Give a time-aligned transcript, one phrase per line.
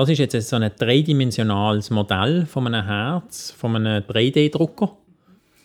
[0.00, 4.92] Das ist jetzt so ein dreidimensionales Modell von einem Herz, von einem 3D-Drucker.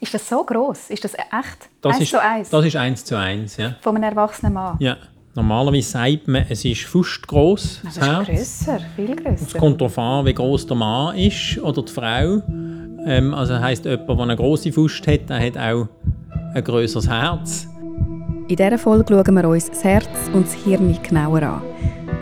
[0.01, 0.89] Ist das so groß?
[0.89, 1.69] Ist das echt?
[1.79, 2.49] Das eins ist, zu eins?
[2.49, 3.75] Das ist eins zu eins, ja.
[3.79, 4.75] Von einem erwachsenen Mann?
[4.79, 4.97] ja.
[5.35, 8.27] Normalerweise sagt man, es ist fast gross, das, Das Herz.
[8.29, 9.57] ist grösser, viel Es grösser.
[9.59, 12.41] kommt darauf an, wie groß der Mann ist oder die Frau.
[13.05, 15.87] Ähm, also heisst, jemand, der eine grosse Faust hat, der hat auch
[16.53, 17.67] ein grösseres Herz.
[18.49, 21.61] In dieser Folge schauen wir uns das Herz und das Hirn genauer an.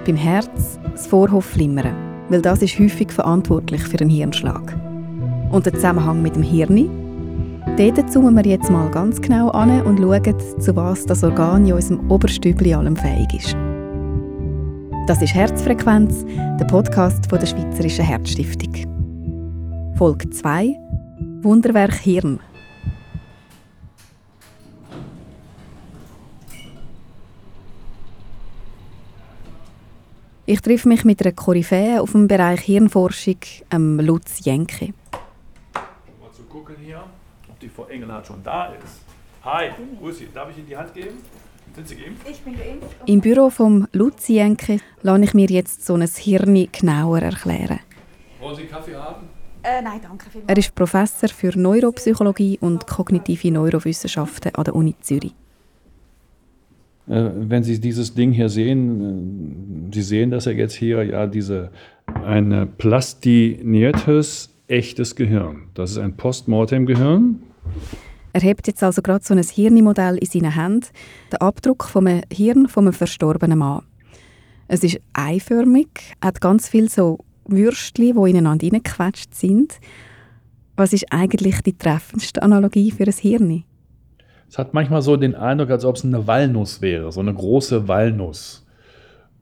[0.05, 1.95] Beim Herz das Vorhofflimmern,
[2.29, 4.77] weil das ist häufig verantwortlich für einen Hirnschlag.
[5.49, 6.89] Und der Zusammenhang mit dem Hirn?
[7.77, 11.73] Dort zoomen wir jetzt mal ganz genau an und schauen, zu was das Organ in
[11.73, 13.55] unserem Oberstübli allem fähig ist.
[15.07, 16.25] Das ist Herzfrequenz,
[16.59, 18.73] der Podcast von der Schweizerischen Herzstiftung.
[19.95, 20.75] Folge 2
[21.43, 22.39] Wunderwerk Hirn.
[30.53, 33.37] Ich treffe mich mit einer Koryphäe auf dem Bereich Hirnforschung,
[33.71, 34.93] ähm Lutz Jenke.
[35.73, 37.03] Mal zu gucken hier,
[37.49, 39.01] ob die Frau Engelhardt schon da ist.
[39.43, 39.69] Hi,
[40.07, 40.27] ist sie?
[40.31, 41.17] Darf ich Ihnen die Hand geben?
[41.73, 42.27] Sind Sie geimpft?
[43.07, 47.79] Im Büro von Lutz Jenke lasse ich mir jetzt so ein Hirn genauer erklären.
[48.39, 49.23] Wollen Sie Kaffee haben?
[49.63, 50.49] Äh, nein, danke vielmals.
[50.51, 55.33] Er ist Professor für Neuropsychologie und kognitive Neurowissenschaften an der Uni Zürich.
[57.07, 61.27] Äh, Wenn Sie dieses Ding hier sehen, äh, Sie sehen das ja jetzt hier, ja,
[61.27, 61.71] diese
[62.25, 65.67] ein plastiniertes, echtes Gehirn.
[65.73, 67.41] Das ist ein Postmortem-Gehirn.
[68.33, 70.87] Er hebt jetzt also gerade so ein Hirnmodell in seinen Händen,
[71.31, 73.83] den Abdruck vom Hirn einem verstorbenen Mann.
[74.67, 75.87] Es ist eiförmig,
[76.21, 79.79] hat ganz viel so Würstchen, die ineinander hineingequetscht sind.
[80.75, 83.63] Was ist eigentlich die treffendste Analogie für ein Hirn?
[84.53, 87.87] Es hat manchmal so den Eindruck, als ob es eine Walnuss wäre, so eine große
[87.87, 88.63] Walnuss.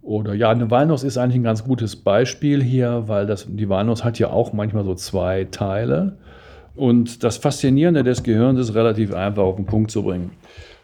[0.01, 4.05] Oder ja, eine Walnuss ist eigentlich ein ganz gutes Beispiel hier, weil das, die Walnuss
[4.05, 6.15] hat ja auch manchmal so zwei Teile.
[6.77, 10.31] Und das Faszinierende des Gehirns ist relativ einfach auf den Punkt zu bringen.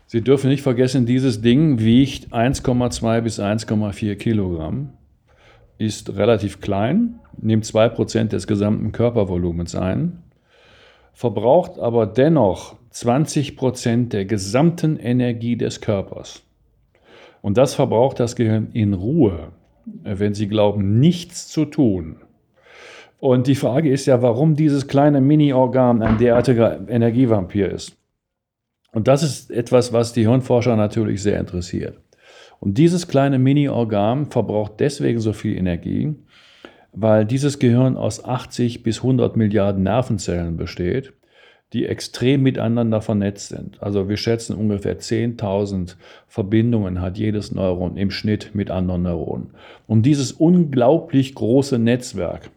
[0.08, 4.90] Sie dürfen nicht vergessen, dieses Ding wiegt 1,2 bis 1,4 Kilogramm,
[5.78, 10.22] ist relativ klein, nimmt 2% des gesamten Körpervolumens ein,
[11.18, 16.44] verbraucht aber dennoch 20% der gesamten Energie des Körpers.
[17.42, 19.52] Und das verbraucht das Gehirn in Ruhe,
[20.04, 22.18] wenn Sie glauben, nichts zu tun.
[23.20, 27.98] Und die Frage ist ja, warum dieses kleine Mini-Organ ein derartiger Energievampir ist.
[28.92, 32.00] Und das ist etwas, was die Hirnforscher natürlich sehr interessiert.
[32.60, 36.14] Und dieses kleine Mini-Organ verbraucht deswegen so viel Energie,
[36.94, 41.14] weil dieses Gehirn aus 80 bis 100 Milliarden Nervenzellen besteht,
[41.74, 43.82] die extrem miteinander vernetzt sind.
[43.84, 45.96] Also wir schätzen ungefähr 10.000
[46.28, 49.52] Verbindungen hat jedes Neuron im Schnitt mit anderen Neuronen.
[49.86, 52.52] Und dieses unglaublich große Netzwerk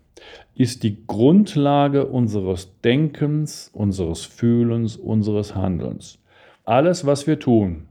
[0.55, 6.19] ist die Grundlage unseres Denkens, unseres Fühlens, unseres Handelns.
[6.65, 7.89] Alles, was wir tun,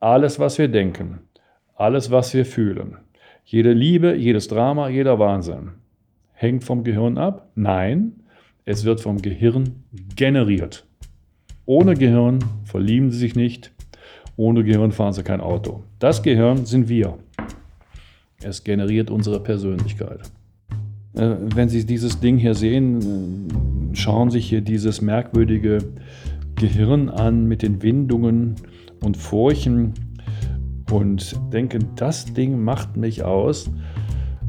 [0.00, 1.20] alles, was wir denken,
[1.76, 2.96] alles, was wir fühlen,
[3.50, 5.70] jede Liebe, jedes Drama, jeder Wahnsinn,
[6.34, 7.50] hängt vom Gehirn ab?
[7.54, 8.12] Nein,
[8.66, 9.84] es wird vom Gehirn
[10.16, 10.86] generiert.
[11.64, 13.72] Ohne Gehirn verlieben Sie sich nicht,
[14.36, 15.82] ohne Gehirn fahren Sie kein Auto.
[15.98, 17.16] Das Gehirn sind wir.
[18.42, 20.20] Es generiert unsere Persönlichkeit.
[21.14, 25.78] Äh, Wenn Sie dieses Ding hier sehen, äh, schauen sich hier dieses merkwürdige
[26.54, 28.56] Gehirn an mit den Windungen
[29.02, 29.94] und Furchen
[30.90, 33.70] und denken, das Ding macht mich aus.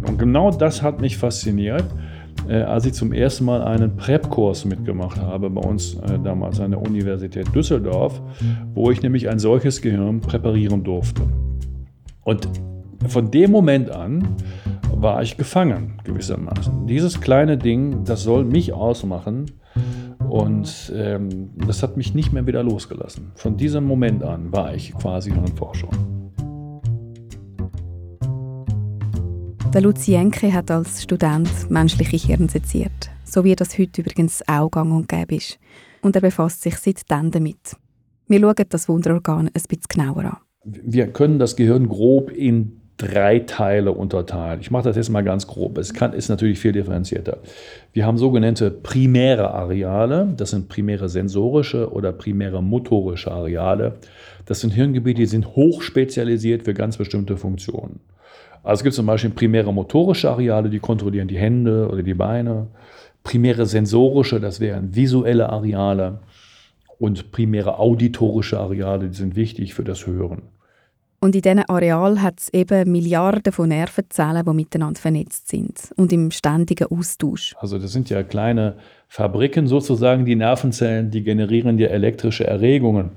[0.06, 1.84] Und genau das hat mich fasziniert,
[2.48, 6.72] äh, als ich zum ersten Mal einen Prep-Kurs mitgemacht habe, bei uns äh, damals an
[6.72, 8.22] der Universität Düsseldorf,
[8.74, 11.24] wo ich nämlich ein solches Gehirn präparieren durfte.
[12.24, 12.48] Und
[13.08, 14.28] von dem Moment an
[14.94, 16.88] war ich gefangen, gewissermaßen.
[16.88, 19.46] Dieses kleine Ding, das soll mich ausmachen.
[20.30, 23.32] Und ähm, das hat mich nicht mehr wieder losgelassen.
[23.36, 25.90] Von diesem Moment an war ich quasi Hirnforscher.
[29.74, 34.92] Der Lucienke hat als Student menschliche Hirn seziert, so wie das heute übrigens auch gang
[34.92, 35.60] und gäbe ist.
[36.02, 37.76] Und er befasst sich seitdem damit.
[38.28, 40.38] Wir schauen das Wunderorgan ein bisschen genauer an.
[40.64, 44.60] Wir können das Gehirn grob in drei Teile unterteilen.
[44.60, 45.78] Ich mache das jetzt mal ganz grob.
[45.78, 47.38] Es kann, ist natürlich viel differenzierter.
[47.94, 50.34] Wir haben sogenannte primäre Areale.
[50.36, 53.98] Das sind primäre sensorische oder primäre motorische Areale.
[54.48, 58.00] Das sind Hirngebiete, die sind hochspezialisiert für ganz bestimmte Funktionen.
[58.70, 62.68] Also es gibt zum Beispiel primäre motorische Areale, die kontrollieren die Hände oder die Beine.
[63.24, 66.20] Primäre sensorische, das wären visuelle Areale.
[67.00, 70.44] Und primäre auditorische Areale, die sind wichtig für das Hören.
[71.20, 76.14] Und in diesen Areal hat es eben Milliarden von Nervenzellen, die miteinander vernetzt sind und
[76.14, 77.56] im ständigen Austausch.
[77.58, 78.76] Also das sind ja kleine
[79.08, 83.14] Fabriken sozusagen, die Nervenzellen, die generieren ja elektrische Erregungen.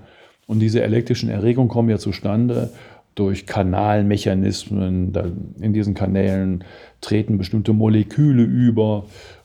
[0.46, 2.70] Und diese elektrischen Erregungen kommen ja zustande
[3.14, 5.12] durch Kanalmechanismen.
[5.60, 6.64] In diesen Kanälen
[7.00, 9.04] treten bestimmte Moleküle über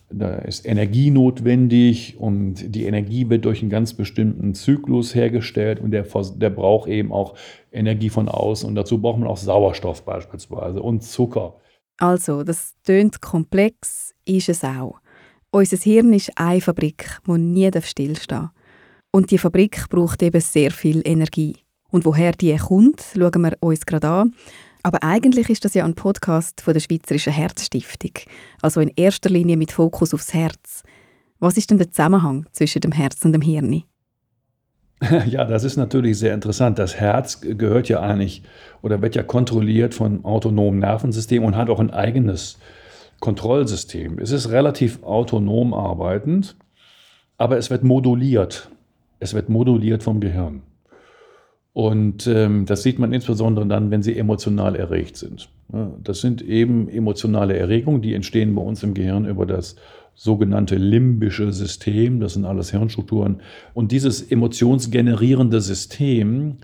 [0.10, 5.92] da ist Energie notwendig und die Energie wird durch einen ganz bestimmten Zyklus hergestellt und
[5.92, 6.06] der,
[6.38, 7.36] der braucht eben auch
[7.74, 11.56] Energie von außen und dazu braucht man auch Sauerstoff beispielsweise und Zucker.
[11.98, 15.00] Also, das tönt komplex, ist es auch.
[15.52, 18.52] Unser Hirn ist eine Fabrik, die nie stillstehen darf.
[19.12, 21.56] Und die Fabrik braucht eben sehr viel Energie.
[21.90, 24.34] Und woher die kommt, schauen wir uns gerade an.
[24.84, 28.12] Aber eigentlich ist das ja ein Podcast von der Schweizerischen Herzstiftung,
[28.62, 30.84] also in erster Linie mit Fokus aufs Herz.
[31.40, 33.84] Was ist denn der Zusammenhang zwischen dem Herz und dem Hirn?
[35.28, 36.80] Ja, das ist natürlich sehr interessant.
[36.80, 38.42] Das Herz gehört ja eigentlich
[38.82, 42.58] oder wird ja kontrolliert von autonomen Nervensystem und hat auch ein eigenes
[43.20, 44.20] Kontrollsystem.
[44.20, 46.56] Es ist relativ autonom arbeitend,
[47.38, 48.72] aber es wird moduliert.
[49.20, 50.62] Es wird moduliert vom Gehirn.
[51.78, 55.48] Und ähm, das sieht man insbesondere dann, wenn sie emotional erregt sind.
[56.04, 59.76] Das sind eben emotionale Erregungen, die entstehen bei uns im Gehirn über das
[60.16, 62.20] sogenannte limbische System.
[62.20, 63.42] Das sind alles Hirnstrukturen.
[63.76, 66.56] Und dieses emotionsgenerierende System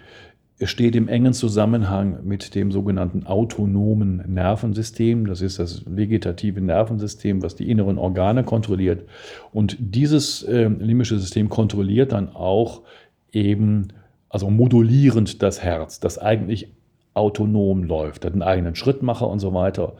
[0.63, 5.27] steht im engen Zusammenhang mit dem sogenannten autonomen Nervensystem.
[5.27, 9.07] Das ist das vegetative Nervensystem, was die inneren Organe kontrolliert.
[9.51, 12.81] Und dieses äh, limbische System kontrolliert dann auch
[13.31, 13.89] eben
[14.33, 16.73] also modulierend das Herz, das eigentlich
[17.13, 19.93] autonom läuft, hat einen eigenen Schrittmacher und so weiter.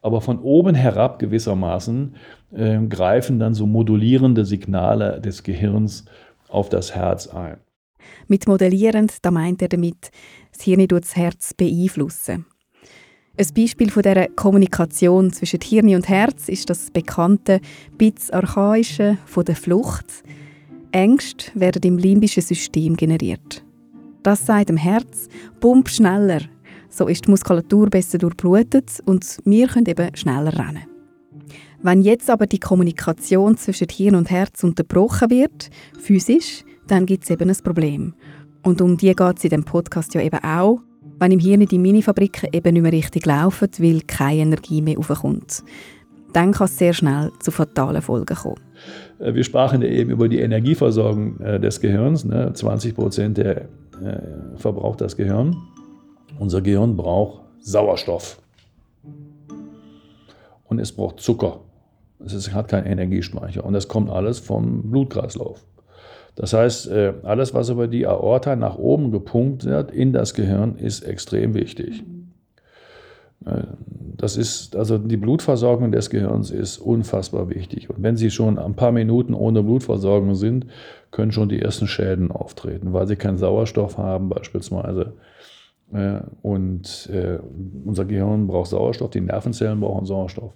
[0.00, 2.14] Aber von oben herab gewissermaßen
[2.54, 6.04] äh, greifen dann so modulierende Signale des Gehirns
[6.48, 7.56] auf das Herz ein.
[8.28, 10.12] Mit modellierend, da meint er damit,
[10.52, 12.46] das Hirn tut das Herz beeinflussen.
[13.36, 17.60] Ein Beispiel von dieser Kommunikation zwischen Hirn und Herz ist das bekannte
[17.98, 20.06] Bits archaische von der Flucht.
[20.92, 23.64] Ängste werden im limbischen System generiert.
[24.22, 25.28] Das sagt dem Herz,
[25.60, 26.40] pump schneller.
[26.88, 30.84] So ist die Muskulatur besser durchblutet und wir können eben schneller rennen.
[31.82, 37.30] Wenn jetzt aber die Kommunikation zwischen Hirn und Herz unterbrochen wird, physisch, dann gibt es
[37.30, 38.14] eben ein Problem.
[38.62, 40.80] Und um die geht es in dem Podcast ja eben auch,
[41.18, 45.62] wenn im Hirn die Minifabriken eben nicht mehr richtig laufen, weil keine Energie mehr aufkommt.
[46.34, 48.60] Dann kann es sehr schnell zu fatalen Folgen kommen.
[49.18, 52.22] Äh, wir sprachen ja eben über die Energieversorgung äh, des Gehirns.
[52.22, 52.94] 20 ne?
[52.94, 53.68] Prozent der
[54.02, 55.56] äh, verbraucht das Gehirn.
[56.38, 58.40] Unser Gehirn braucht Sauerstoff.
[60.64, 61.60] Und es braucht Zucker.
[62.24, 63.64] Es hat keinen Energiespeicher.
[63.64, 65.64] Und das kommt alles vom Blutkreislauf.
[66.36, 70.76] Das heißt, äh, alles, was über die Aorta nach oben gepumpt wird in das Gehirn,
[70.76, 72.04] ist extrem wichtig.
[73.46, 73.62] Äh,
[74.16, 77.88] das ist, also die Blutversorgung des Gehirns ist unfassbar wichtig.
[77.88, 80.66] Und wenn Sie schon ein paar Minuten ohne Blutversorgung sind,
[81.10, 85.14] können schon die ersten Schäden auftreten, weil Sie keinen Sauerstoff haben beispielsweise.
[85.92, 87.38] Äh, und äh,
[87.84, 90.54] unser Gehirn braucht Sauerstoff, die Nervenzellen brauchen Sauerstoff.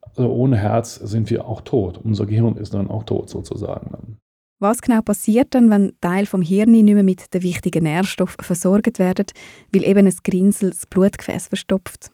[0.00, 2.00] Also ohne Herz sind wir auch tot.
[2.02, 4.18] Unser Gehirn ist dann auch tot sozusagen.
[4.58, 8.98] Was genau passiert dann, wenn Teil vom Hirn nicht mehr mit den wichtigen Nährstoffen versorgt
[8.98, 9.26] werden,
[9.70, 12.10] weil eben ein Grinsel das Blutgefäß verstopft?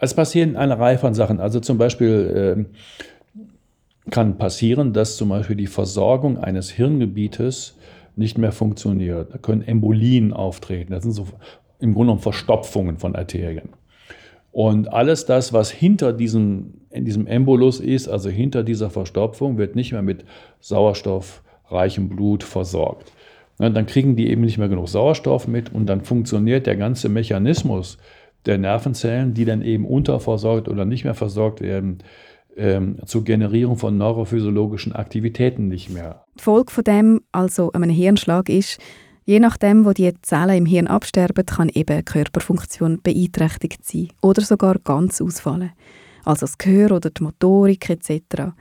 [0.00, 1.40] Es passieren eine Reihe von Sachen.
[1.40, 2.68] Also zum Beispiel
[4.06, 7.76] äh, kann passieren, dass zum Beispiel die Versorgung eines Hirngebietes
[8.14, 9.34] nicht mehr funktioniert.
[9.34, 10.92] Da können Embolien auftreten.
[10.92, 11.26] Das sind so
[11.80, 13.70] im Grunde genommen Verstopfungen von Arterien.
[14.52, 19.74] Und alles das, was hinter diesem, in diesem Embolus ist, also hinter dieser Verstopfung, wird
[19.74, 20.24] nicht mehr mit
[20.60, 23.12] Sauerstoff reichem Blut versorgt.
[23.58, 27.98] Dann kriegen die eben nicht mehr genug Sauerstoff mit und dann funktioniert der ganze Mechanismus
[28.46, 31.98] der Nervenzellen, die dann eben unterversorgt oder nicht mehr versorgt werden,
[32.56, 36.24] ähm, zur Generierung von neurophysiologischen Aktivitäten nicht mehr.
[36.38, 38.78] Die Folge von dem, also einem Hirnschlag, ist,
[39.24, 44.78] je nachdem, wo die Zellen im Hirn absterben, kann eben Körperfunktion beeinträchtigt sein oder sogar
[44.78, 45.72] ganz ausfallen.
[46.24, 48.52] Also das Gehör oder die Motorik etc.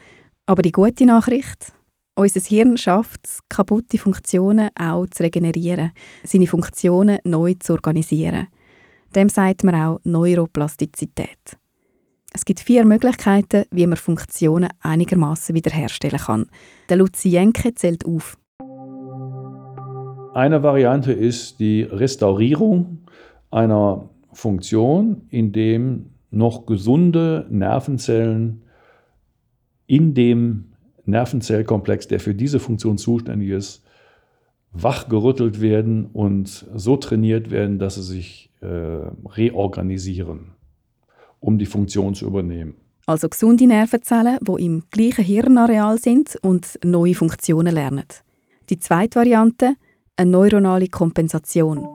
[0.46, 1.74] Aber die gute Nachricht,
[2.20, 5.92] unser Hirn schafft es, kaputte Funktionen auch zu regenerieren,
[6.24, 8.48] seine Funktionen neu zu organisieren.
[9.16, 11.58] Dem sagt man auch Neuroplastizität.
[12.34, 16.46] Es gibt vier Möglichkeiten, wie man Funktionen einigermaßen wiederherstellen kann.
[16.90, 18.38] Der Luzi Jenke zählt auf.
[20.36, 23.00] Eine Variante ist die Restaurierung
[23.50, 28.62] einer Funktion, in dem noch gesunde Nervenzellen
[29.88, 30.69] in dem
[31.10, 33.84] Nervenzellkomplex, der für diese Funktion zuständig ist,
[34.72, 40.52] wachgerüttelt werden und so trainiert werden, dass sie sich äh, reorganisieren,
[41.40, 42.76] um die Funktion zu übernehmen.
[43.06, 48.06] Also gesunde Nervenzellen, die im gleichen Hirnareal sind und neue Funktionen lernen.
[48.70, 49.74] Die zweite Variante,
[50.16, 51.88] eine neuronale Kompensation.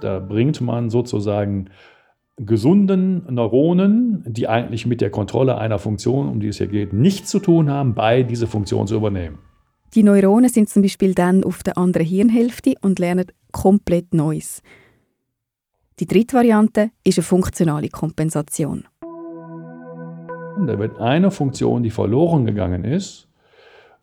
[0.00, 1.68] Da bringt man sozusagen
[2.36, 7.30] gesunden Neuronen, die eigentlich mit der Kontrolle einer Funktion, um die es hier geht, nichts
[7.30, 9.38] zu tun haben, bei, diese Funktion zu übernehmen.
[9.94, 14.62] Die Neuronen sind zum Beispiel dann auf der anderen Hirnhälfte und lernen komplett Neues.
[15.98, 18.84] Die dritte Variante ist eine funktionale Kompensation.
[20.66, 23.28] Da wird eine Funktion, die verloren gegangen ist,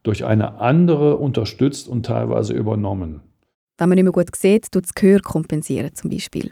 [0.02, 3.22] durch eine andere unterstützt und teilweise übernommen.
[3.78, 6.52] Wenn man nicht mehr gut sieht, tut das Gehör kompensieren zum Beispiel.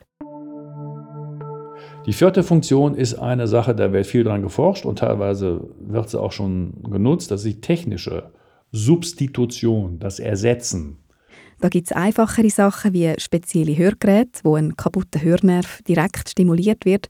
[2.07, 6.19] Die vierte Funktion ist eine Sache, da wird viel dran geforscht und teilweise wird sie
[6.19, 8.31] auch schon genutzt, das ist die technische
[8.71, 10.97] Substitution, das Ersetzen.
[11.59, 17.07] Da gibt es einfachere Sachen wie spezielle Hörgeräte, wo ein kaputter Hörnerv direkt stimuliert wird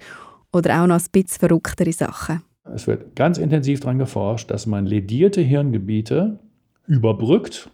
[0.52, 2.42] oder auch noch ein bisschen verrücktere Sachen.
[2.76, 6.38] Es wird ganz intensiv daran geforscht, dass man ledierte Hirngebiete
[6.88, 7.70] überbrückt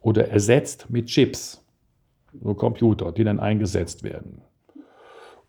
[0.00, 1.62] oder ersetzt mit Chips,
[2.42, 4.40] so Computer, die dann eingesetzt werden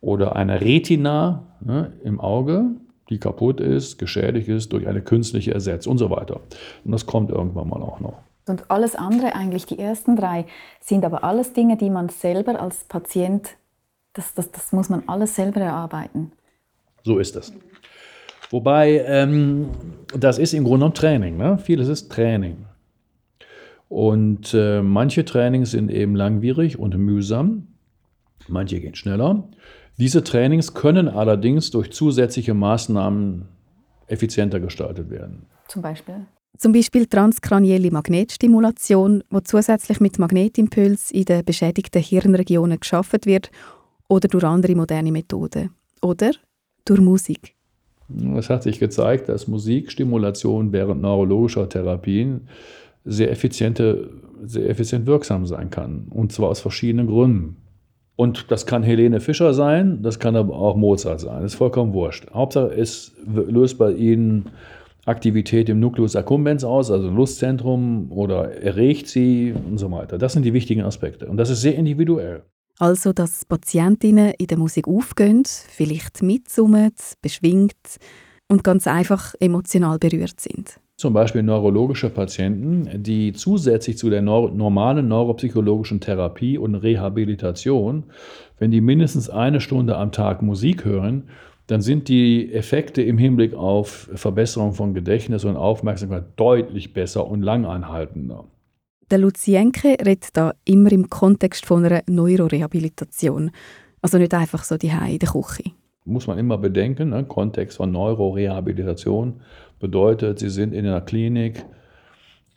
[0.02, 2.66] oder eine Retina ne, im Auge,
[3.10, 6.42] die kaputt ist, geschädigt ist durch eine künstliche Ersetzung und so weiter.
[6.86, 8.20] Und das kommt irgendwann mal auch noch.
[8.48, 10.46] Und alles andere, eigentlich die ersten drei,
[10.82, 13.50] sind aber alles Dinge, die man selber als Patient,
[14.14, 16.32] das, das, das muss man alles selber erarbeiten.
[17.04, 17.54] So ist es.
[18.50, 19.70] Wobei, ähm,
[20.18, 21.38] das ist im Grunde genommen Training.
[21.38, 21.60] Ne?
[21.60, 22.66] Vieles ist Training.
[23.88, 27.68] Und äh, manche Trainings sind eben langwierig und mühsam.
[28.48, 29.44] Manche gehen schneller.
[30.00, 33.46] Diese Trainings können allerdings durch zusätzliche Maßnahmen
[34.08, 35.48] effizienter gestaltet werden.
[35.68, 36.26] Zum Beispiel?
[36.58, 43.52] Zum Beispiel transkranielle Magnetstimulation, wo zusätzlich mit Magnetimpuls in den beschädigten Hirnregionen geschaffen wird,
[44.08, 45.70] oder durch andere moderne Methoden.
[46.02, 46.32] Oder
[46.86, 47.56] durch Musik.
[48.36, 52.48] Es hat sich gezeigt, dass Musikstimulation während neurologischer Therapien
[53.06, 54.10] sehr, effiziente,
[54.44, 56.08] sehr effizient wirksam sein kann.
[56.10, 57.58] Und zwar aus verschiedenen Gründen.
[58.20, 61.42] Und das kann Helene Fischer sein, das kann aber auch Mozart sein.
[61.42, 62.30] Das ist vollkommen wurscht.
[62.34, 64.50] Hauptsache, es löst bei Ihnen
[65.06, 70.18] Aktivität im Nucleus accumbens aus, also Lustzentrum, oder erregt sie und so weiter.
[70.18, 71.28] Das sind die wichtigen Aspekte.
[71.28, 72.44] Und das ist sehr individuell.
[72.78, 78.00] Also, dass Patientinnen in der Musik aufgehen, vielleicht mitsummen, beschwingt
[78.50, 84.52] und ganz einfach emotional berührt sind zum Beispiel neurologische Patienten, die zusätzlich zu der nor
[84.52, 88.04] normalen neuropsychologischen Therapie und Rehabilitation,
[88.58, 91.30] wenn die mindestens eine Stunde am Tag Musik hören,
[91.68, 97.44] dann sind die Effekte im Hinblick auf Verbesserung von Gedächtnis und Aufmerksamkeit deutlich besser und
[97.44, 98.44] langanhaltender.
[99.10, 103.52] Der Lucienke redet da immer im Kontext von einer Neurorehabilitation.
[104.02, 105.72] Also nicht einfach so die in der Küche.
[106.04, 107.24] Muss man immer bedenken, ne?
[107.24, 109.42] Kontext von Neurorehabilitation
[109.80, 111.66] bedeutet, sie sind in einer Klinik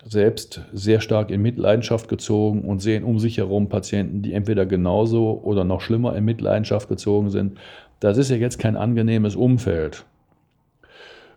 [0.04, 5.40] selbst sehr stark in Mitleidenschaft gezogen und sehen um sich herum Patienten, die entweder genauso
[5.42, 7.58] oder noch schlimmer in Mitleidenschaft gezogen sind.
[8.00, 10.04] Das ist ja jetzt kein angenehmes Umfeld.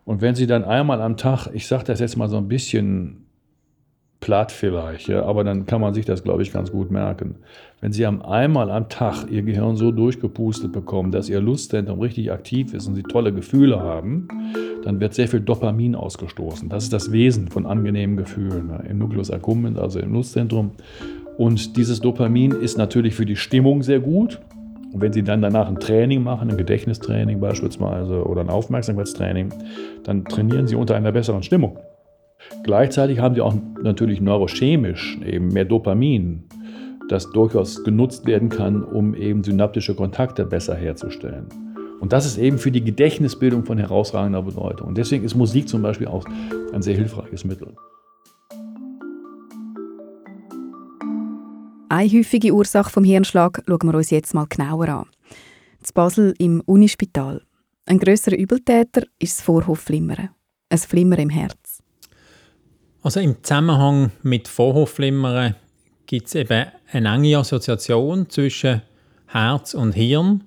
[0.03, 3.24] Und wenn Sie dann einmal am Tag, ich sage das jetzt mal so ein bisschen
[4.19, 7.35] platt vielleicht, ja, aber dann kann man sich das, glaube ich, ganz gut merken.
[7.81, 12.73] Wenn Sie einmal am Tag Ihr Gehirn so durchgepustet bekommen, dass Ihr Lustzentrum richtig aktiv
[12.73, 14.27] ist und Sie tolle Gefühle haben,
[14.83, 16.69] dann wird sehr viel Dopamin ausgestoßen.
[16.69, 20.71] Das ist das Wesen von angenehmen Gefühlen ne, im Nucleus accumbens, also im Lustzentrum.
[21.37, 24.39] Und dieses Dopamin ist natürlich für die Stimmung sehr gut.
[24.93, 29.53] Und wenn Sie dann danach ein Training machen, ein Gedächtnistraining beispielsweise oder ein Aufmerksamkeitstraining,
[30.03, 31.77] dann trainieren Sie unter einer besseren Stimmung.
[32.63, 36.43] Gleichzeitig haben sie auch natürlich neurochemisch eben mehr Dopamin,
[37.09, 41.47] das durchaus genutzt werden kann, um eben synaptische Kontakte besser herzustellen.
[41.99, 44.89] Und das ist eben für die Gedächtnisbildung von herausragender Bedeutung.
[44.89, 46.25] Und deswegen ist Musik zum Beispiel auch
[46.73, 47.73] ein sehr hilfreiches Mittel.
[51.87, 55.05] Eine häufige Ursache vom Hirnschlag schauen wir uns jetzt mal genauer an.
[55.79, 57.41] In Basel im Unispital.
[57.85, 60.29] Ein grösserer Übeltäter ist das Vorhofflimmern.
[60.69, 61.64] Ein Flimmern im Herz.
[63.05, 65.53] Also im Zusammenhang mit Vorhofflimmern
[66.07, 68.81] gibt es eben eine enge Assoziation zwischen
[69.27, 70.43] Herz und Hirn.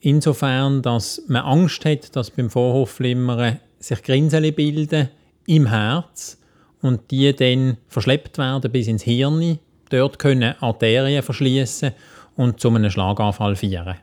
[0.00, 5.08] Insofern, dass man Angst hat, dass beim Vorhofflimmern sich Grinseli bilden
[5.46, 6.38] im Herz
[6.82, 9.58] und die dann verschleppt werden bis ins Hirn.
[9.88, 11.92] Dort können Arterien verschließen
[12.36, 13.96] und zu einem Schlaganfall führen.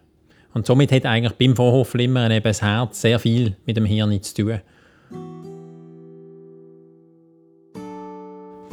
[0.56, 4.34] Und somit hat eigentlich beim Vorhofflimmern eben das Herz sehr viel mit dem Hirn zu
[4.34, 4.62] tun.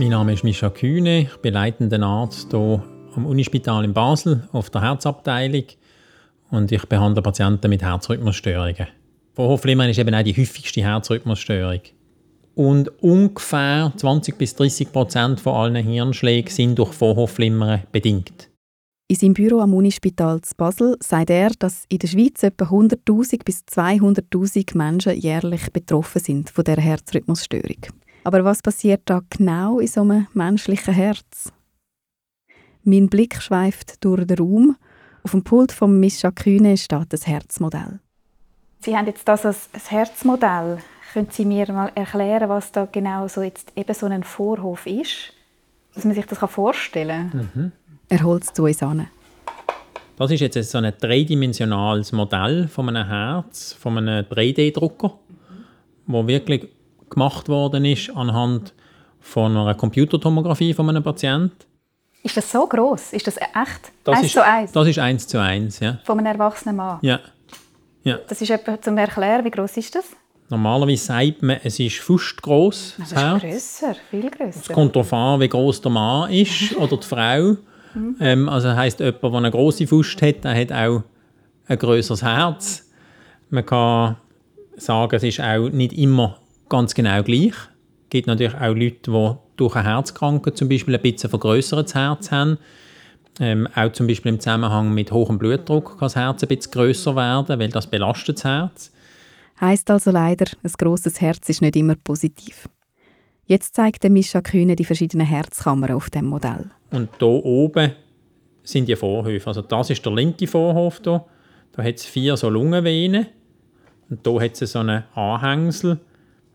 [0.00, 2.82] Mein Name ist Mischa Kühne, ich bin leitender Arzt hier
[3.14, 5.64] am Unispital in Basel auf der Herzabteilung
[6.50, 8.86] und ich behandle Patienten mit Herzrhythmusstörungen.
[9.34, 11.80] Vorhofflimmern ist eben auch die häufigste Herzrhythmusstörung.
[12.54, 18.48] Und ungefähr 20 bis 30 Prozent von allen Hirnschlägen sind durch Vorhofflimmern bedingt.
[19.06, 23.44] In seinem Büro am Unispital zu Basel sagt er, dass in der Schweiz etwa 100.000
[23.44, 28.00] bis 200.000 Menschen jährlich betroffen sind von der Herzrhythmusstörung.
[28.24, 31.52] Aber was passiert da genau in so einem menschlichen Herz?
[32.84, 34.76] Mein Blick schweift durch den Raum.
[35.22, 38.00] Auf dem Pult von Mischa Kühne steht das Herzmodell.
[38.80, 40.78] Sie haben jetzt das als Herzmodell.
[41.12, 45.32] Können Sie mir mal erklären, was da genau so jetzt eben so ein Vorhof ist?
[45.94, 47.50] Dass man sich das vorstellen kann?
[47.54, 47.72] Mhm.
[48.08, 49.08] Er holt es zu uns an.
[50.16, 55.18] Das ist jetzt so ein dreidimensionales Modell von einem Herz, von einem 3D-Drucker,
[56.06, 56.68] wo wirklich
[57.10, 58.72] gemacht worden ist anhand
[59.20, 61.56] von einer Computertomographie von einem Patienten.
[62.22, 63.12] Ist das so groß?
[63.12, 63.92] Ist das echt?
[64.04, 64.72] Das eins ist, zu eins?
[64.72, 65.98] Das ist eins zu eins, ja.
[66.04, 66.98] Von einem erwachsenen Mann?
[67.02, 67.20] Ja.
[68.04, 68.18] ja.
[68.28, 70.04] Das ist etwa zum Erklären, wie groß ist das?
[70.50, 72.94] Normalerweise sagt man, es ist fast gross.
[72.98, 74.60] Das, das ist grösser, viel grösser.
[74.62, 77.56] Es kommt darauf an, wie groß der Mann ist oder die Frau.
[77.94, 78.16] Mhm.
[78.20, 81.02] Ähm, also heisst, jemand, der eine grosse Faust hat, der hat auch
[81.66, 82.90] ein grösseres Herz.
[83.48, 84.16] Man kann
[84.76, 86.36] sagen, es ist auch nicht immer
[86.70, 87.52] ganz genau gleich.
[87.52, 92.30] Es gibt natürlich auch Leute, die durch eine Herzkrankheit zum Beispiel ein bisschen vergrößertes Herz
[92.30, 92.56] haben.
[93.38, 97.14] Ähm, auch zum Beispiel im Zusammenhang mit hohem Blutdruck kann das Herz ein bisschen grösser
[97.14, 98.92] werden, weil das belastet das Herz.
[99.60, 102.68] Heißt also leider, ein grosses Herz ist nicht immer positiv.
[103.44, 106.70] Jetzt zeigt der Mischa Kühne die verschiedenen Herzkammern auf dem Modell.
[106.90, 107.92] Und hier oben
[108.62, 109.46] sind die Vorhöfe.
[109.46, 111.24] Also das ist der linke Vorhof hier.
[111.72, 113.26] Da hat es vier so Lungenvenen.
[114.08, 115.98] Und hier hat es so einen Anhängsel.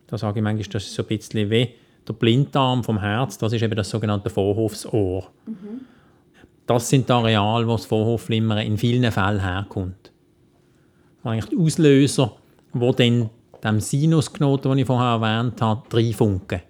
[0.08, 1.70] Da sage ich manchmal, das ist so ein bisschen wie
[2.08, 3.38] der Blinddarm vom Herz.
[3.38, 5.32] Das ist eben das sogenannte Vorhofsohr.
[5.46, 5.82] Mhm.
[6.68, 10.12] Das sind die Areale, wo das Vorhofflimmern in vielen Fällen herkommt.
[11.24, 12.36] Eigentlich die Auslöser,
[12.74, 13.30] wo dann
[13.64, 16.62] dem Sinusknoten, den ich vorher erwähnt habe, reinfunken.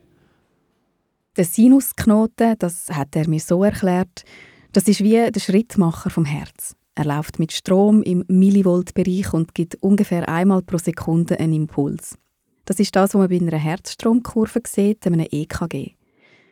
[1.36, 4.24] Der Sinusknoten, das hat er mir so erklärt,
[4.72, 6.76] das ist wie der Schrittmacher vom Herz.
[6.96, 12.18] Er läuft mit Strom im Millivoltbereich und gibt ungefähr einmal pro Sekunde einen Impuls.
[12.66, 15.92] Das ist das, was man bei einer Herzstromkurve sieht, einem EKG.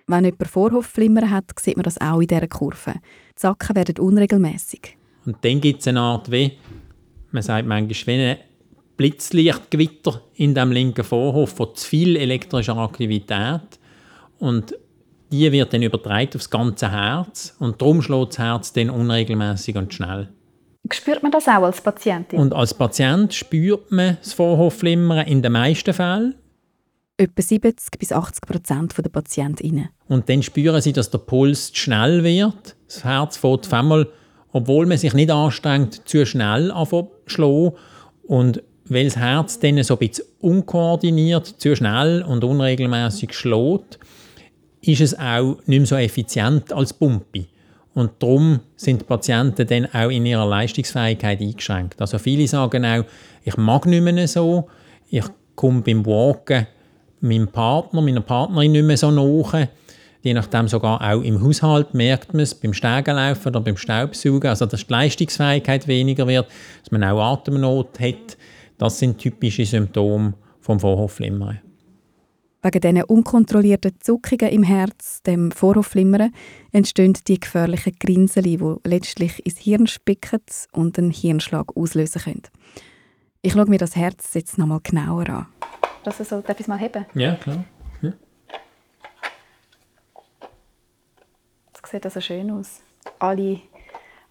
[0.08, 2.93] Wenn jemand Vorhofflimmern hat, sieht man das auch in dieser Kurve.
[2.93, 4.97] Die Sacken werden unregelmäßig.
[5.26, 6.54] Und dann gibt es eine Art wie,
[7.32, 8.38] man sagt manchmal, wie ein
[8.97, 13.80] Blitzlichtgewitter in dem linken Vorhof von zu viel elektrischer Aktivität.
[14.39, 14.76] Und
[15.32, 19.93] die wird dann übertragen aufs ganze Herz und darum schlägt das Herz dann unregelmäßig und
[19.93, 20.30] schnell.
[20.91, 22.39] Spürt man das auch als Patientin?
[22.39, 26.36] Und als Patient spürt man das Vorhofflimmern in den meisten Fällen.
[27.15, 29.89] Etwa 70 bis 80 Prozent der Patientinnen.
[30.08, 32.76] Und dann spüren sie, dass der Puls zu schnell wird.
[32.88, 34.10] Das Herz fährt auf einmal,
[34.52, 37.72] obwohl man sich nicht anstrengt, zu schnell anfangen
[38.24, 44.00] Und weil das Herz dann so ein bisschen unkoordiniert, zu schnell und unregelmäßig schlägt,
[44.82, 47.46] ist es auch nicht mehr so effizient als Pumpe.
[47.93, 52.01] Und darum sind die Patienten dann auch in ihrer Leistungsfähigkeit eingeschränkt.
[52.01, 53.06] Also viele sagen auch,
[53.43, 54.67] ich mag nicht mehr so,
[55.10, 55.25] ich
[55.56, 56.65] komme beim Walken
[57.23, 59.69] meinem Partner, meiner Partnerin nicht mehr so nahe.
[60.21, 64.65] Je nachdem sogar auch im Haushalt merkt man es, beim Stegenlaufen oder beim Staubsaugen, also
[64.65, 66.47] dass die Leistungsfähigkeit weniger wird,
[66.82, 68.38] dass man auch Atemnot hat.
[68.77, 71.60] Das sind typische Symptome vom Vorhofflimmern.
[72.65, 76.34] Wegen diesen unkontrollierten Zuckungen im Herz, dem Vorhofflimmern,
[76.71, 80.39] entstehen die gefährlichen Grinseli, die letztlich ins Hirn spicken
[80.71, 82.41] und einen Hirnschlag auslösen können.
[83.41, 85.47] Ich schaue mir das Herz jetzt noch mal genauer an.
[86.06, 87.06] Dass er so etwas mal heben?
[87.15, 87.65] Ja, klar.
[88.02, 88.13] Ja.
[91.82, 92.80] Das sieht also schön aus.
[93.19, 93.60] Alle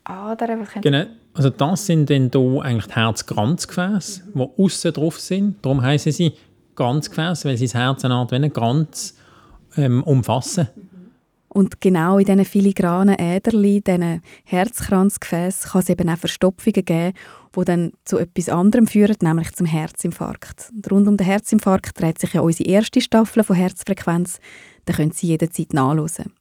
[0.04, 1.04] Adern, was Genau.
[1.34, 5.64] Also das sind dann hier eigentlich die Herzkranzgefäße, die außen drauf sind.
[5.64, 6.32] Darum heißen sie
[6.76, 9.14] Ganzgefäß, weil sie das Herz eine Kranz
[9.76, 10.68] ähm, umfassen.
[11.48, 17.12] Und genau in diesen filigranen Äderli, diesen Herzkranzgefäßen, kann es eben auch Verstopfungen geben,
[17.54, 20.70] die dann zu etwas anderem führen, nämlich zum Herzinfarkt.
[20.74, 24.38] Und rund um den Herzinfarkt dreht sich ja unsere erste Staffel von Herzfrequenz.
[24.86, 26.32] Da können Sie jederzeit nachlesen.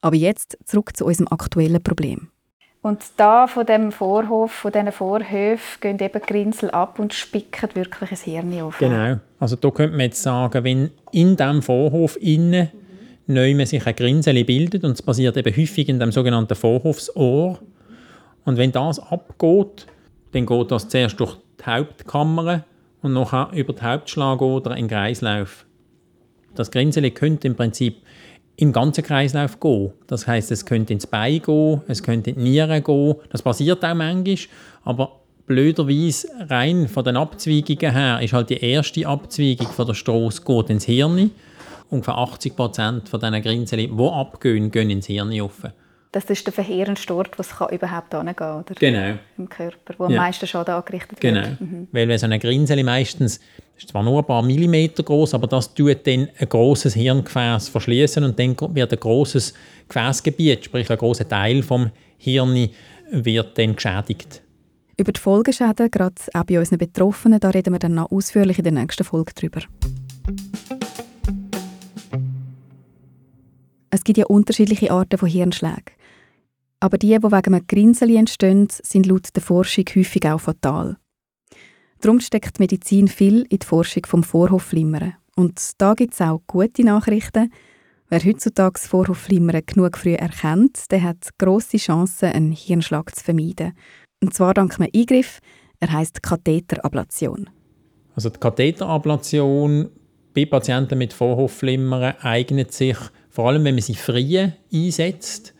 [0.00, 2.31] Aber jetzt zurück zu unserem aktuellen Problem.
[2.82, 8.10] Und da von dem Vorhof, von diesen Vorhöfen, gehen eben Grinsel ab und spicken wirklich
[8.10, 8.78] ein Hirn auf.
[8.78, 9.20] Genau.
[9.38, 12.70] Also da könnte man jetzt sagen, wenn in diesem Vorhof innen
[13.26, 13.34] mhm.
[13.34, 17.60] neu sich ein Grinsel bildet, und es passiert eben häufig in dem sogenannten Vorhofsohr,
[18.44, 19.86] und wenn das abgeht,
[20.32, 22.64] dann geht das zuerst durch die Hauptkammer
[23.02, 25.66] und nachher über die Hauptschlagader in Kreislauf.
[26.56, 27.98] Das Grinsel könnte im Prinzip
[28.56, 29.92] im ganzen Kreislauf gehen.
[30.06, 33.14] Das heißt, es könnte ins Bein gehen, es könnte in die Nieren gehen.
[33.30, 34.36] Das passiert auch manchmal,
[34.84, 40.42] aber blöderweise rein von den Abzweigungen her ist halt die erste Abzweigung von der Strasse
[40.42, 41.30] geht ins Hirn.
[41.90, 45.62] Ungefähr 80 Prozent von diesen Grinsen, die abgehen, gehen ins Hirn rauf.
[46.12, 49.18] Das ist der verheerendste Ort, was überhaupt hingehen kann, Genau.
[49.38, 50.10] Im Körper, wo ja.
[50.10, 51.40] am meisten Schaden angerichtet genau.
[51.40, 51.58] wird.
[51.58, 51.70] Genau.
[51.72, 51.88] Mhm.
[51.90, 53.40] Weil so eine Grinseli meistens
[53.78, 58.22] ist zwar nur ein paar Millimeter groß, aber das tut dann ein großes Hirngefäß verschließen
[58.24, 59.54] und dann wird ein großes
[59.88, 62.68] Gefäßgebiet, sprich ein großer Teil vom Hirn,
[63.10, 64.42] wird dann geschädigt.
[64.98, 68.64] Über die Folgeschäden, gerade auch bei unseren Betroffenen, da reden wir dann noch ausführlich in
[68.64, 69.62] der nächsten Folge drüber.
[73.88, 76.01] Es gibt ja unterschiedliche Arten von Hirnschlägen.
[76.82, 80.96] Aber die, die wegen einem Grinseli entstehen, sind laut der Forschung häufig auch fatal.
[82.00, 85.14] Darum steckt Medizin viel in die Forschung vom Vorhofflimmern.
[85.36, 87.52] Und da gibt es auch gute Nachrichten.
[88.08, 93.74] Wer heutzutage das Vorhofflimmern genug früh erkennt, der hat grosse Chancen, einen Hirnschlag zu vermeiden.
[94.20, 95.38] Und zwar dank einem Eingriff,
[95.78, 97.48] er heißt Katheterablation.
[98.16, 99.88] Also die Katheterablation
[100.34, 102.98] bei Patienten mit Vorhofflimmern eignet sich
[103.30, 105.54] vor allem, wenn man sie früh einsetzt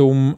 [0.00, 0.36] um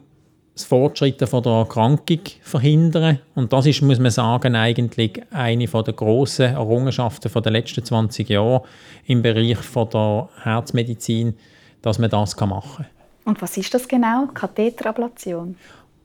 [0.53, 3.19] das Fortschreiten von der Erkrankung zu verhindern.
[3.35, 8.63] Und das ist, muss man sagen, eigentlich eine der grossen Errungenschaften der letzten 20 Jahre
[9.05, 11.35] im Bereich von der Herzmedizin,
[11.81, 12.85] dass man das machen kann.
[13.25, 15.55] Und was ist das genau, Katheterablation?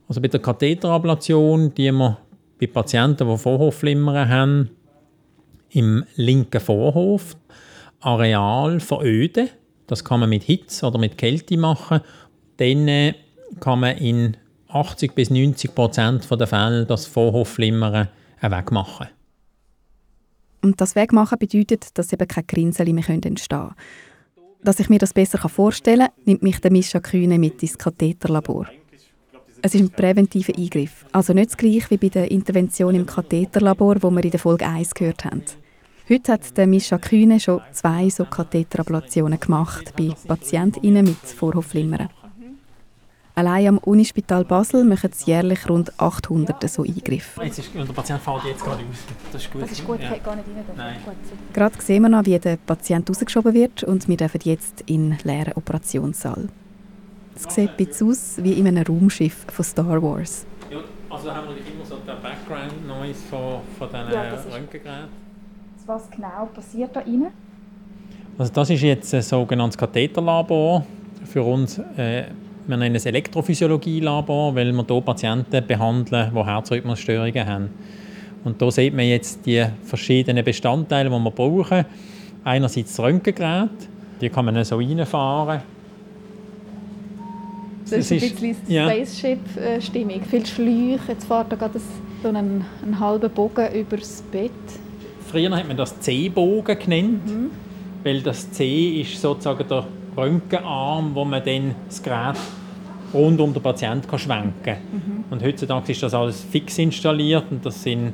[0.08, 2.18] Also bei der Katheterablation, die wir
[2.60, 4.70] bei Patienten, die Vorhofflimmern haben,
[5.70, 7.36] im linken Vorhof
[8.00, 9.48] Areal veröden.
[9.86, 12.00] Das kann man mit Hitze oder mit Kälte machen.
[12.56, 13.14] Dann
[13.58, 14.36] kann man in
[14.68, 18.08] 80 bis 90 Prozent der Fälle das Vorhofflimmern
[18.40, 19.08] wegmachen.
[20.62, 23.74] Und das Wegmachen bedeutet, dass eben keine Grinseli mehr entstehen können.
[24.62, 28.66] Dass ich mir das besser vorstellen kann, nimmt mich der Mischa Kühne mit ins Katheterlabor.
[29.62, 33.96] Es ist ein präventiver Eingriff, also nicht das gleiche wie bei der Intervention im Katheterlabor,
[34.00, 35.42] wo wir in der Folge 1 gehört haben.
[36.08, 42.08] Heute hat der Mischa Kühne schon zwei so Katheterablationen gemacht bei PatientInnen mit Vorhofflimmern.
[43.34, 47.42] Allein am Unispital Basel machen es jährlich rund 800 so Eingriffe.
[47.44, 48.96] Jetzt ist, der Patient fällt jetzt gerade raus.
[49.32, 49.62] Das ist gut.
[49.62, 50.16] Das ist gut, ja.
[50.18, 50.64] gar nicht rein.
[50.76, 50.96] Nein.
[51.52, 55.18] Gerade sehen wir noch, wie der Patient rausgeschoben wird und wir dürfen jetzt in den
[55.24, 56.48] leeren Operationssaal.
[57.36, 60.44] Es sieht ein bisschen aus wie in einem Raumschiff von Star Wars.
[60.70, 65.08] Ja, also da haben wir immer so den Background-Noise von, von diesen ja, Röntgengeräten.
[65.86, 67.28] Was genau passiert da rein?
[68.36, 70.84] Also das ist jetzt ein sogenanntes Katheterlabor
[71.24, 71.78] für uns.
[71.96, 72.26] Äh,
[72.70, 77.70] wir nennen es Elektrophysiologie-Labor, weil wir hier Patienten behandeln, die Herzrhythmusstörungen haben.
[78.44, 81.84] Und hier sieht man jetzt die verschiedenen Bestandteile, die wir brauchen.
[82.44, 83.70] Einerseits das Röntgengerät,
[84.20, 85.60] die kann man so reinfahren.
[87.82, 88.88] Das, das ist ein bisschen ja.
[88.88, 90.22] Spaceship-Stimmung.
[90.22, 91.80] Viel Schläuche, jetzt fährt da gerade
[92.22, 94.50] so einen, einen halben Bogen über das Bett.
[95.30, 97.50] Früher hat man das C-Bogen genannt, mhm.
[98.04, 99.84] weil das C ist sozusagen der
[100.16, 102.36] Röntgenarm, wo man dann das Gerät
[103.12, 104.76] rund um den Patienten kann schwenken kann.
[104.92, 105.24] Mhm.
[105.30, 108.12] Und heutzutage ist das alles fix installiert und das sind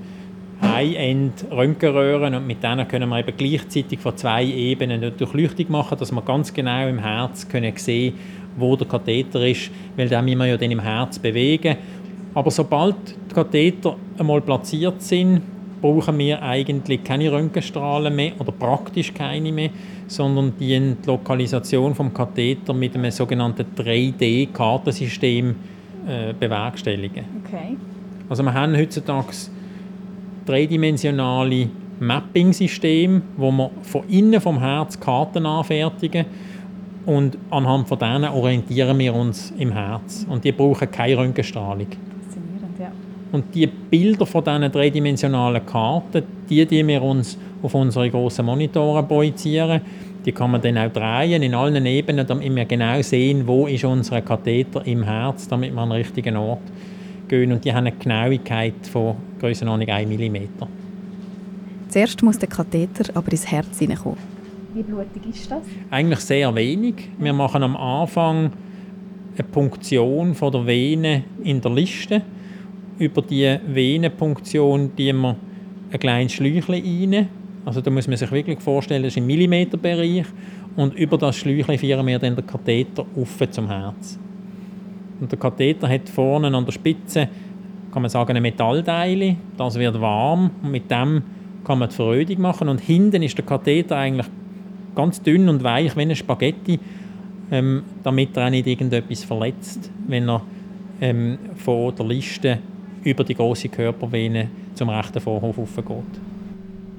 [0.63, 6.13] High-End-Röntgenröhren und mit denen können wir eben gleichzeitig von zwei Ebenen eine Durchleuchtung machen, dass
[6.13, 8.15] wir ganz genau im Herz können sehen
[8.57, 11.77] wo der Katheter ist, weil den müssen wir ja dann im Herz bewegen.
[12.35, 12.97] Aber sobald
[13.31, 15.43] die Katheter einmal platziert sind,
[15.87, 19.71] brauchen wir eigentlich keine Röntgenstrahlen mehr oder praktisch keine mehr,
[20.09, 25.55] sondern die Lokalisation vom Katheter mit einem sogenannten 3D-Kartensystem
[26.09, 27.25] äh, bewerkstelligen.
[27.45, 27.77] Okay.
[28.29, 29.29] Also wir haben heutzutage
[30.45, 31.69] dreidimensionale
[32.01, 36.27] Mapping-Systeme, wo wir von innen vom Herz Karten anfertigen
[37.07, 40.27] und anhand von denen orientieren wir uns im Herz.
[40.29, 41.87] Und die brauchen keine Röntgenstrahlung.
[41.87, 42.91] Faszinierend, ja.
[43.31, 49.03] Und die Bilder von diesen dreidimensionalen Karten, die, die wir uns auf unsere grossen Monitore
[49.03, 49.81] projizieren,
[50.27, 53.85] die kann man dann auch drehen in allen Ebenen, damit wir genau sehen, wo ist
[53.85, 56.61] unser Katheter im Herz, damit wir an den richtigen Ort
[57.27, 57.53] gehen.
[57.53, 60.37] Und die haben eine Genauigkeit von Grössenordnung 1 mm.
[61.89, 64.19] Zuerst muss der Katheter aber ins Herz hineinkommen.
[64.75, 65.63] Wie blutig ist das?
[65.91, 66.97] Eigentlich sehr wenig.
[67.19, 68.53] Wir machen am Anfang
[69.39, 72.21] eine Punktion von der Vene in der Liste.
[72.99, 75.37] Über die Venenpunktion die wir
[75.93, 77.29] ein kleines Schläuchchen rein.
[77.65, 80.27] Also da muss man sich wirklich vorstellen, das ist im Millimeterbereich.
[80.77, 84.19] Und über das Schläuchchen führen wir dann den Katheter auf zum Herz.
[85.21, 87.29] Und der Katheter hat vorne an der Spitze,
[87.93, 89.37] kann man sagen, ein Metallteil.
[89.57, 91.23] Das wird warm und mit dem
[91.65, 92.69] kann man die Verrödung machen.
[92.69, 94.27] Und hinten ist der Katheter eigentlich
[94.95, 96.79] ganz dünn und weich wie ein Spaghetti
[97.51, 100.43] ähm, damit er auch nicht irgendetwas verletzt, wenn er
[101.01, 102.59] ähm, von der Liste
[103.07, 105.87] über die große Körpervene zum rechten Vorhof geht.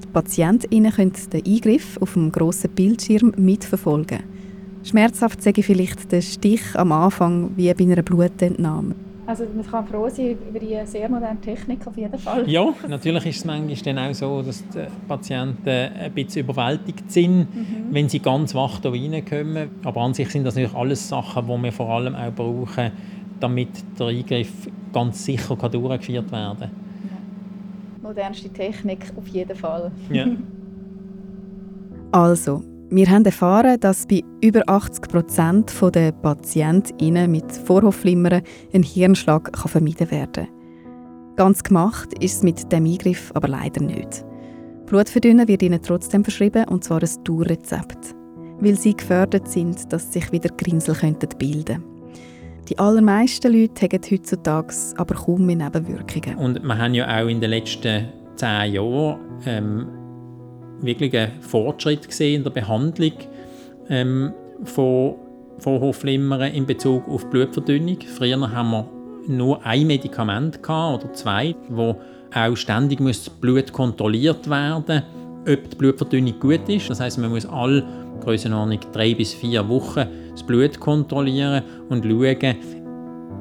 [0.02, 4.20] Die PatientInnen können den Eingriff auf dem grossen Bildschirm mitverfolgen.
[4.82, 8.94] Schmerzhaft sage ich vielleicht der Stich am Anfang wie bei einer Blutentnahme.
[9.26, 12.48] Also man kann froh sein über die sehr moderne Technik auf jeden Fall.
[12.48, 17.40] Ja, natürlich ist es manchmal dann auch so, dass die Patienten ein bisschen überwältigt sind,
[17.40, 17.66] mhm.
[17.90, 19.68] wenn sie ganz wach da reinkommen.
[19.84, 22.90] Aber an sich sind das natürlich alles Sachen, die wir vor allem auch brauchen,
[23.40, 26.70] damit der Eingriff ganz sicher durchgeführt werden kann.
[26.70, 28.08] Ja.
[28.08, 29.90] Modernste Technik auf jeden Fall.
[30.10, 30.26] Ja.
[32.12, 39.52] also, wir haben erfahren, dass bei über 80 Prozent der PatientInnen mit Vorhofflimmern ein Hirnschlag
[39.52, 40.48] kann vermieden werden kann.
[41.36, 44.24] Ganz gemacht ist es mit dem Eingriff aber leider nicht.
[44.86, 48.16] Blutverdünnen wird ihnen trotzdem verschrieben, und zwar ein Dauerrezept,
[48.58, 51.97] weil sie gefördert sind, dass sich wieder Grinsel bilden könnten.
[52.68, 56.36] Die allermeisten Leute haben heutzutage aber kaum mehr Nebenwirkungen.
[56.36, 59.86] Und wir haben ja auch in den letzten zehn Jahren ähm,
[60.82, 63.12] wirklich einen Fortschritt gesehen in der Behandlung
[63.88, 65.14] ähm, von
[65.58, 67.98] Vorhofflimmern in Bezug auf Blutverdünnung.
[68.02, 68.88] Früher haben wir
[69.28, 71.96] nur ein Medikament gehabt, oder zwei, wo
[72.34, 75.02] auch ständig muss Blut kontrolliert werden,
[75.40, 76.90] ob die Blutverdünnung gut ist.
[76.90, 77.82] Das heißt, man muss alle
[78.20, 80.06] Größenordnung drei bis vier Wochen
[80.38, 82.56] das Blut kontrollieren und schauen,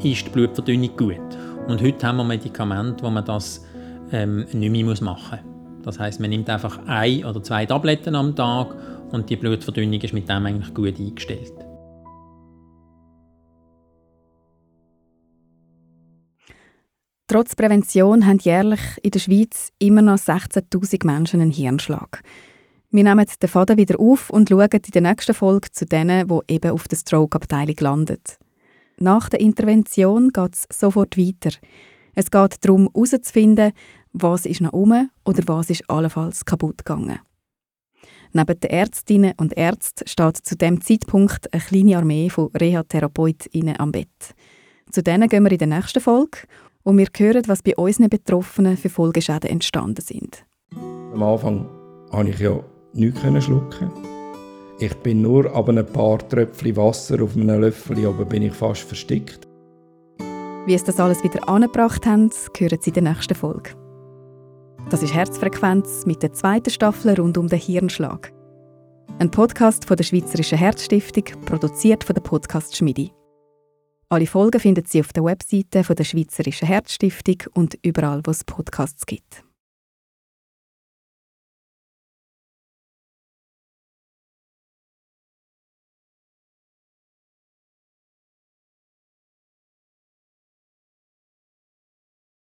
[0.04, 1.38] ist die Blutverdünnung gut.
[1.68, 3.64] Und heute haben wir Medikamente, wo man das
[4.12, 5.86] ähm, nicht mehr machen muss.
[5.86, 8.76] Das heißt, man nimmt einfach ein oder zwei Tabletten am Tag
[9.12, 11.54] und die Blutverdünnung ist mit dem eigentlich gut eingestellt.
[17.28, 22.24] Trotz Prävention haben jährlich in der Schweiz immer noch 16.000 Menschen einen Hirnschlag.
[22.90, 26.54] Wir nehmen den Faden wieder auf und schauen in der nächsten Folge zu denen, die
[26.54, 28.22] eben auf der Stroke-Abteilung landen.
[28.98, 31.56] Nach der Intervention geht es sofort weiter.
[32.16, 33.74] Es geht darum, herauszufinden,
[34.14, 37.20] was ist noch um oder was ist allenfalls kaputt gegangen.
[38.32, 43.92] Neben den Ärztinnen und Ärzten steht zu dem Zeitpunkt eine kleine Armee von Reha-TherapeutInnen am
[43.92, 44.34] Bett.
[44.92, 46.40] Zu denen gehen wir in der nächsten Folge
[46.84, 50.46] und wir hören, was bei unseren Betroffenen für Folgeschäden entstanden sind.
[50.74, 51.68] Am Anfang
[52.10, 53.92] konnte ich ja nichts schlucken.
[54.80, 58.82] Ich bin nur ab ein paar Tröpfchen Wasser auf einem Löffel, aber bin ich fast
[58.82, 59.48] verstickt.
[60.68, 63.72] Wie es das alles wieder angebracht haben, hören Sie in der nächsten Folge.
[64.90, 68.32] Das ist Herzfrequenz mit der zweiten Staffel rund um den Hirnschlag.
[69.20, 73.12] Ein Podcast von der Schweizerischen Herzstiftung, produziert von der Podcast Schmidi.
[74.10, 78.44] Alle Folgen finden Sie auf der Webseite von der Schweizerischen Herzstiftung und überall, wo es
[78.44, 79.47] Podcasts gibt.